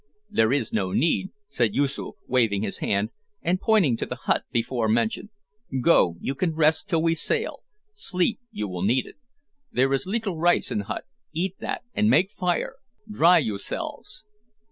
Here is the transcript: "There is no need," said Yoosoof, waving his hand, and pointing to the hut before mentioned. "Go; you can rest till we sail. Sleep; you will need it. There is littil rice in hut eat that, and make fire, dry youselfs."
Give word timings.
"There 0.31 0.51
is 0.51 0.73
no 0.73 0.89
need," 0.93 1.29
said 1.47 1.75
Yoosoof, 1.75 2.15
waving 2.25 2.63
his 2.63 2.79
hand, 2.79 3.11
and 3.43 3.61
pointing 3.61 3.95
to 3.97 4.07
the 4.07 4.15
hut 4.15 4.45
before 4.51 4.89
mentioned. 4.89 5.29
"Go; 5.79 6.15
you 6.19 6.33
can 6.33 6.55
rest 6.55 6.89
till 6.89 7.03
we 7.03 7.13
sail. 7.13 7.59
Sleep; 7.93 8.39
you 8.49 8.67
will 8.67 8.81
need 8.81 9.05
it. 9.05 9.17
There 9.71 9.93
is 9.93 10.07
littil 10.07 10.37
rice 10.39 10.71
in 10.71 10.79
hut 10.79 11.05
eat 11.33 11.59
that, 11.59 11.83
and 11.93 12.09
make 12.09 12.31
fire, 12.31 12.77
dry 13.07 13.37
youselfs." 13.37 14.23